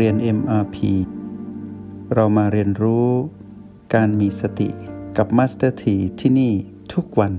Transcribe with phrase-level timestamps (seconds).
[0.00, 0.76] เรียน MRP
[2.14, 3.08] เรามาเรียนรู้
[3.94, 4.68] การมีสติ
[5.16, 6.52] กับ Master T ที่ที่นี่
[6.92, 7.34] ทุกวัน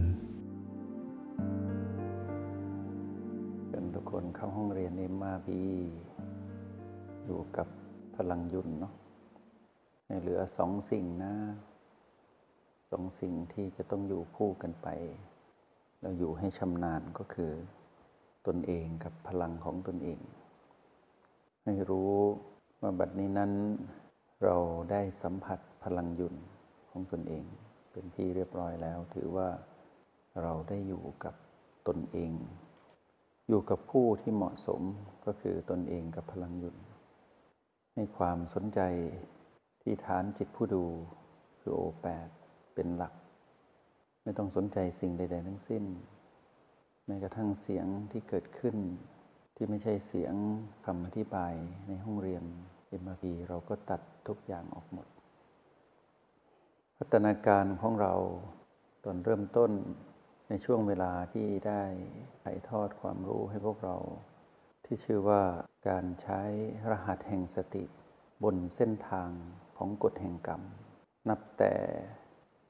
[3.67, 5.47] เชิญทุกคนเข้าห้องเรียน MRP
[7.25, 7.67] อยู่กับ
[8.15, 8.93] พลังยุนเนาะ
[10.21, 11.33] เหลือสองสิ่งนะ
[12.91, 14.87] สองสิ่งที่จะต้องอยู่คู่กันไป
[16.01, 17.51] เราอยู่ให้ชำนาญก็คือ
[18.47, 20.19] ตนเองกับพลังของตนเอง
[21.67, 22.13] ให้รู้
[22.81, 23.51] ว่าบัดนี้นั้น
[24.43, 24.57] เรา
[24.91, 26.35] ได้สัมผัสพลังยุน
[26.89, 27.45] ของตนเอง
[27.91, 29.49] เป็นที่เรียบร้อยแล้ว ถือว่า
[30.41, 31.35] เราได้อยู่กับ
[31.87, 32.31] ตนเอง
[33.47, 34.81] อยู่กับผู้ที่เหมาะสม
[35.25, 36.75] ก็คือตนเองกับพลังยุน
[37.93, 38.79] ให้ความสนใจ
[39.81, 40.83] ที่ฐานจิตผู้ดู
[41.59, 42.27] คือโอแปด
[42.75, 43.13] เป็นหลัก
[44.23, 45.83] ไม่ต้องสนใจสิ่งใด ๆ ทั้งสิ้น
[47.05, 48.75] แม้กระทั่งเสียงที่เกิดขึ้น
[49.55, 50.35] ที่ไม่ใช่เสียง
[50.85, 51.53] คำอธิบาย
[51.87, 52.43] ในห้องเรียน
[52.87, 55.07] เอ็มพีเราก็ตัดทุกอย่างออกหมด
[56.97, 58.13] พัฒนาการของเรา
[59.03, 59.71] ตอนเริ่มต้น
[60.49, 61.83] ในช่วงเวลาที่ได้
[62.43, 63.95] ถ่ายทอดความรู้ให้พวกเรา
[64.85, 65.43] ที่ชื่อว่า
[65.89, 66.41] การใช้
[66.91, 67.83] รหัสแห่งสติ
[68.43, 69.29] บนเส้นทาง
[69.77, 70.61] ของกฎแห่งกรรม
[71.29, 71.73] นับแต่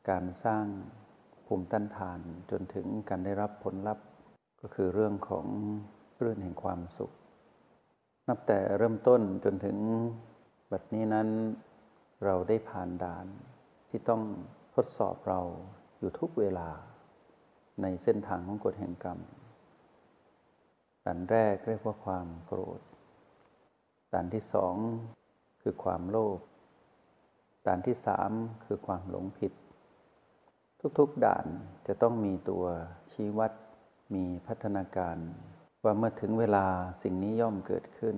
[0.09, 0.65] การสร้าง
[1.45, 2.19] ภูมิต้านทาน
[2.51, 4.05] จนถึงการได้รับผลลัพธ์
[4.61, 5.47] ก็คือเรื่องของ
[6.19, 7.13] เรื่องแห่งความสุข
[8.27, 9.77] นับแต่เริ่มต้นจนถึง
[10.71, 11.29] บัดนี้นั้น
[12.25, 13.27] เราได้ผ่านด่าน
[13.89, 14.21] ที่ต้อง
[14.75, 15.41] ทดสอบเรา
[15.97, 16.69] อยู่ทุกเวลา
[17.81, 19.19] ในเส้นทางของกฎแห่งกรรม
[21.05, 22.81] ด่านแรกเรียกว่าความโกรธ
[24.13, 24.75] ด่านที่สอง
[25.61, 26.39] คือความโลภ
[27.67, 28.31] ด่านที่สาม
[28.65, 29.53] คือความหลงผิด
[30.99, 31.45] ทุกๆด่าน
[31.87, 32.65] จะต้องมีตัว
[33.11, 33.51] ชี้วัด
[34.15, 35.17] มีพัฒนาการ
[35.85, 36.65] ว่าเมื่อถึงเวลา
[37.03, 38.15] สิ่งนี้ย่อมเกิดขึ้น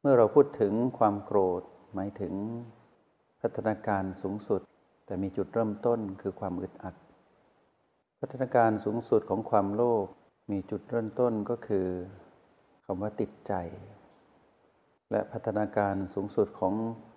[0.00, 1.62] เมื่อเราพูดถึงความโกรธ
[1.94, 2.34] หมายถึง
[3.40, 4.60] พัฒนาการสูงสุด
[5.06, 6.94] แต่มีจุดเริ่มต้นคือความอึดอัด
[8.20, 10.06] พัฒนาการสูงสุดของความโลภ
[10.50, 11.86] มีจุดเริ่มต้นก็คือ
[12.84, 13.54] คำว่าติดใจ
[15.10, 16.74] และพัฒนาการสูงสุดของ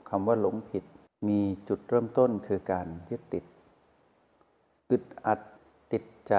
[0.09, 0.83] คำว่าหลงผิด
[1.29, 1.39] มี
[1.69, 3.45] จุดเริ่มต้นคือการยึดติด
[4.91, 5.39] อึดอัด
[5.93, 6.35] ติดใจ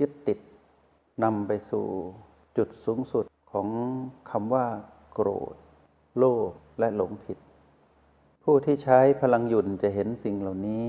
[0.00, 0.38] ยึดติด
[1.24, 1.86] นำไปสู่
[2.56, 3.68] จุดสูงสุดของ
[4.30, 4.66] คำว่า
[5.12, 5.56] โกรธ
[6.18, 7.38] โลภและหลงผิด
[8.44, 10.86] ผู้ที่ใช้พลังหยุ่นจะเห็นสิ่งเหล่านี้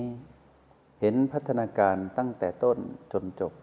[1.02, 2.78] เห็นพัฒนาการตั้งแต่ต้น
[3.14, 3.54] จนจบ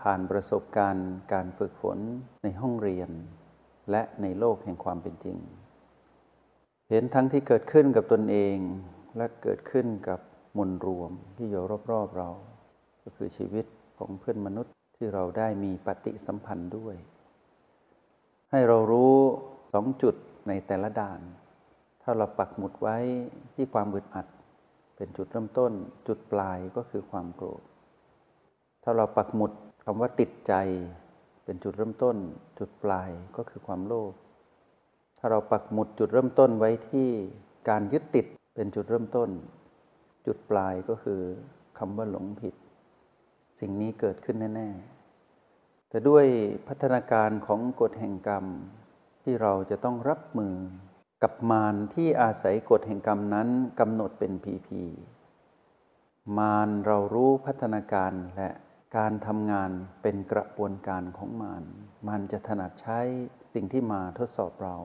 [0.00, 1.98] ผ่านประสบการณ์การฝึกฝน
[2.42, 3.10] ในห้องเรียน
[3.90, 5.36] และในโลกแห่งความเป็นจริง
[6.90, 8.56] เห็นทั้งที่เกิดขึ้นกับตนเอง
[9.16, 10.20] และเกิดขึ้นกับ
[10.56, 12.30] มวลรวมที่อยู่รอบๆเรา
[13.02, 13.66] ก็คือชีวิต
[13.98, 16.96] ของเพื่อนมนุษย์ ที่เราได้มีปฏิสัมพันธ์ด้วย
[18.50, 19.14] ให้เรารู้
[19.72, 20.14] สองจุด
[20.48, 21.20] ในแต่ละด่าน
[22.02, 22.96] ถ้าเราปักหมุดไว้
[23.54, 24.26] ที่ความบึดอัด
[24.96, 25.72] เป็นจุดเริ่มต้น
[26.08, 27.62] จุดปลายก็คือความโกรธ
[28.82, 29.52] ถ้าเราปักหมุด
[29.84, 30.54] คำว่าติดใจ
[31.44, 32.16] เป็นจุดเริ่มต้น
[32.58, 34.12] จุดปลายก็คือความโลภ
[35.18, 37.08] ถ้าเราปักหมุดจุดเริ่มต้นไว้ที่
[37.68, 39.28] การยึดติดเป็นจุดเริ่มต้น
[40.26, 41.20] จุดปลายก็คือ
[41.78, 42.54] คำว่าหลงผิด
[43.60, 46.26] สิ่งนี้เกิดขึ้นแน่ๆ แต่ด้วย
[46.68, 48.46] พัฒนาการของกฎแห่งกรรม
[49.22, 50.54] ที่เราจะต้องรับมือ
[51.22, 53.48] กับมารที่อาศัยกฎแห่งกรรมนั้น
[53.80, 54.82] กำหนดเป็นพีพี
[56.38, 58.50] มารเรารู้พัฒนาการและ
[58.96, 59.70] การทำงาน
[60.02, 61.64] เป็นกระบวนการของมาร
[62.08, 63.00] มันจะถนัดใช้
[63.54, 64.76] สิ่งที่มาทดสอบเรา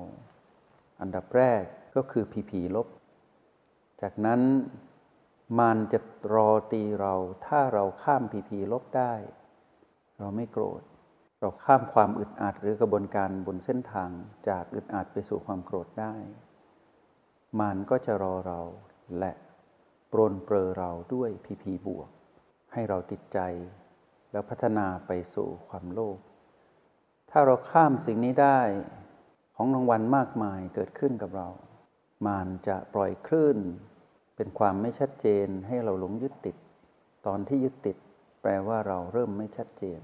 [1.01, 1.63] อันดับแรก
[1.96, 2.88] ก็คือพีพีลบ
[4.01, 4.41] จากนั้น
[5.59, 5.99] มันจะ
[6.33, 7.13] รอตีเรา
[7.45, 9.13] ถ้าเราข้ามพีพีลบได้
[10.19, 10.81] เราไม่โกรธ
[11.39, 14.09] เราข้ามความอึดอัดหรือกระบวนการบนเส้นทาง
[14.49, 16.15] จากอึดอัดไปสู่ความโกรธได้
[17.61, 18.61] มันก็จะรอเรา
[19.19, 19.31] และ
[20.11, 22.09] ปรนเปรอเราด้วยพีพีบวก
[22.74, 23.39] ให้เราติดใจ
[24.31, 26.19] แล้วพัฒนาไปสู่ความโลภ
[27.29, 28.62] ถ้าเราข้ามสิ่งนี้ได้
[29.56, 31.47] ของรางวัลมากมายเกิดขึ้นกับเรา
[32.27, 33.57] มันจะปล่อยคลื่น
[34.41, 36.56] เป็นความไม่ชัดเจนให้เราหลงยึดติด
[37.25, 37.97] ตอนที่ยึดติด
[38.41, 40.01] แปลว่าเราเริ่มไม่ชัดเจน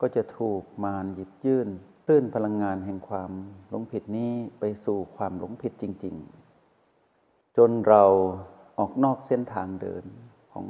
[0.00, 1.68] ก็จะถูกมารหยิบยื่น
[2.04, 3.30] คลื่นพลังงานแห่งความ
[3.68, 6.16] หลงผิดนี้ไปสู่ความหลงผิดจริง
[6.86, 8.04] ๆ จนเรา
[8.78, 10.04] ออกนอกเส้นทางเดิน
[10.52, 10.66] ของ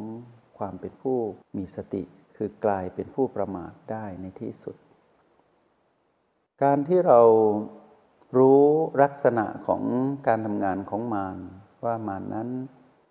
[0.59, 1.19] ความเป็นผู้
[1.57, 2.03] มีสติ
[2.37, 4.77] คือกลายเป็นผู้ประมาทได้ในที่สุด
[6.63, 7.21] การที่เรา
[8.37, 8.63] รู้
[9.03, 9.83] ลักษณะของ
[10.27, 11.39] การทำงานของมาร
[11.85, 12.49] ว่ามันนั้น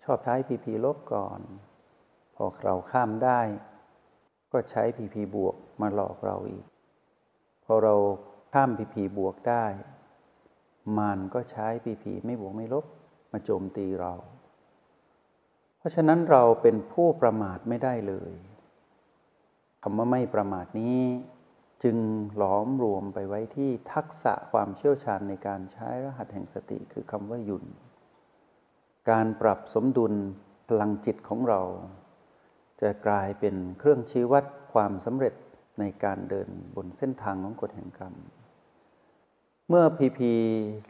[0.02, 1.40] ชอบใช้พีพีลบก่อน
[2.34, 3.40] พอเราข้ามได้
[4.52, 6.64] ก็ใช้พีพีบวกมาหลอกเราอีก
[7.64, 7.94] พอเรา
[8.52, 9.64] ข้ามพีพีบวกได้
[10.98, 12.84] มารก็ใช้ปีผีไม่บวกไม่ลบ
[13.32, 14.14] มาโจมตีเรา
[15.78, 18.32] เพราะฉะนั้นเราเป็นผู้ประมาทไม่ได้เลย
[19.82, 21.00] คำว่าไม่ประมาทนี้
[21.84, 21.96] จึง
[22.36, 27.64] หลอมรวมไปไว้ที่ทักษะความเชี่ยวชาญในการใช้รหัสแห่งสติคือคำว่าหยุน
[29.10, 30.14] การปรับสมดุล
[30.68, 31.62] พลังจิตของเรา
[32.80, 35.34] จะกลายเป็นเครื่องชี้วัดความสำเร็จ
[35.78, 38.14] ในการเดินบนเส้นทางของกฎแห่งกรรม
[39.68, 40.32] เมื่อพีพี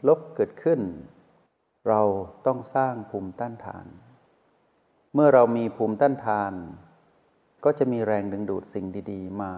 [0.07, 0.81] ลบเกิดขึ้น
[1.87, 2.01] เรา
[2.45, 3.85] ต้องสร้างภูมิต้านทาน
[5.13, 6.53] เมื่อเรามีภูมิต้านทาน
[7.63, 9.53] ก็จะมีแรงดึงดูดสิ่งดีๆ มา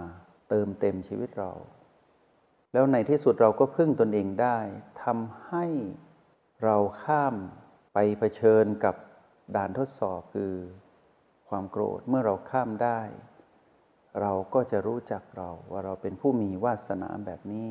[0.49, 1.51] เติมเต็มชีวิตเรา
[2.73, 4.57] แล้วในที่สุดเราก็พึ่งตนเองได้
[5.03, 5.65] ทำให้
[6.63, 7.35] เราข้าม
[8.19, 8.95] เผชิญกับ
[9.55, 10.53] ด่านทดสอบคือ
[11.49, 13.01] ความโกรธเมื่อเราข้ามได้
[14.21, 17.69] เราก็จะรู้จักเราว่าเราเป็นผู้มีวาสนาแบบนี้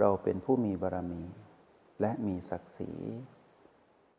[0.00, 1.24] เราเป็นผู้มีบารมี
[2.00, 2.92] และมีศักดิ์ศรี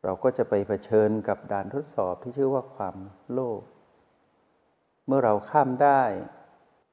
[0.04, 2.96] เราก็จะไปเผชิญกับด่านทดสอบที่ชื่อว่าความ
[3.32, 3.62] โลภ
[5.08, 6.02] เมื่อเราข้ามได้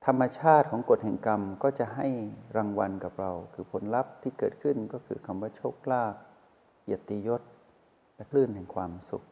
[0.06, 2.08] ธรรมชาติของกฎแห่งกรรมก็จะให้
[2.56, 6.14] รางวัลกับเรา คือผลลัพธ์ที่เกิดขึ้นก็คือคำว่าโชคลาภ
[6.82, 7.42] เกียรติยศ
[8.18, 9.24] และคลื่นแห่งความสุข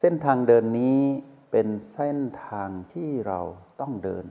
[0.00, 1.00] เส้นทางเดินนี้
[1.50, 3.40] เป็นเส้นทางที่เรา
[3.80, 4.26] ต้องเดิน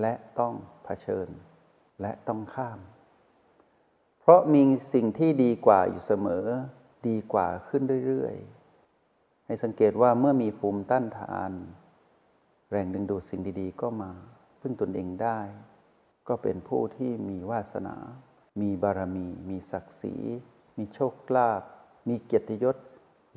[0.00, 0.54] และต้อง
[0.84, 1.28] เผชิญ
[2.00, 2.78] และต้องข้าม
[4.20, 4.62] เพราะมี
[4.92, 6.44] สิ่งที่ดีกว่าอยู่เสมอ
[7.08, 11.52] ดีกว่าขึ้นเรื่อยๆ ให้สังเกตว่าเมื่อมีภูมิต้านทาน
[12.70, 14.10] แรงดึงดูดสิ่งดีๆ ก็มา
[14.60, 15.40] พึ่งตนเองได้
[16.28, 17.96] ก็เป็นผู้ที่มีวาสนา
[18.60, 20.16] มีบารมี มีศักดิ์ศรี
[20.78, 21.62] มีโชคลาภ
[22.08, 22.76] มีเกียรติยศ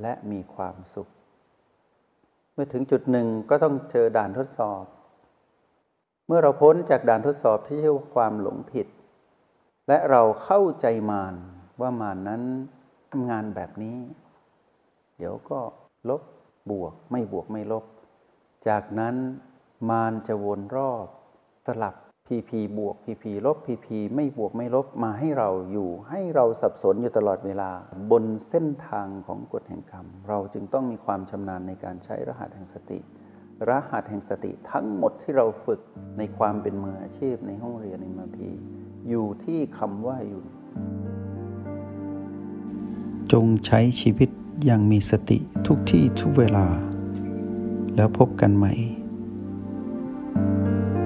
[0.01, 1.07] และมีความสุข
[2.53, 4.83] เมื่อถึงจุดหนึ่งก็ต้องเจอด่านทดสอบ
[6.27, 8.87] เมื่อเราพ้นจากด่านทดสอบที่เรียกว่าความหลงผิด
[9.87, 11.35] และเราเข้าใจมาร
[11.81, 12.41] ว่ามารนนั้น
[13.11, 13.97] ทำงานแบบนี้
[15.17, 15.59] เดี๋ยวก็
[16.09, 16.21] ลบ
[16.69, 17.85] บวกไม่บวกไม่ลบ
[18.67, 19.15] จากนั้น
[19.89, 21.07] มารจะวนรอบ
[21.65, 21.95] สลับ
[22.27, 27.71] พีพีบวกพีพีลบพีพีไม่บวกไม่ลบมาให้เราอยู่ ให้เราสับสนอยู่ตลอดเวลา
[28.11, 32.99] บนเส้นทางของกฎแห่งกรรม เราจึงต้องมีความชำนาญในการใช้รหัสแห่งสติ
[33.69, 35.79] รหัสแห่งสติทั้งหมดที่เราฝึก
[36.17, 38.49] ในความเป็นมืออาชีพในห้องเรียนในมาพี
[39.09, 40.43] อยู่ที่คำว่าอยู่
[43.31, 44.29] จงใช้ชีวิต
[44.65, 45.37] อย่างมีสติ
[45.67, 46.65] ทุกที่ทุกเวลา
[47.95, 48.73] แล้วพบกันใหม่